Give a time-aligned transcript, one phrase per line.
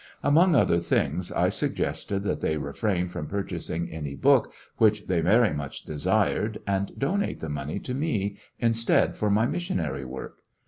[0.23, 5.53] Among other things, I suggested that they refrain from purchasing any book which they very
[5.53, 10.39] much desired, and donate the money to me instead for my mis sionary work.